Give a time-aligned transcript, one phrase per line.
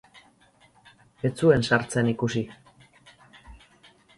[1.29, 2.45] Ez zuen sartzen ikusi.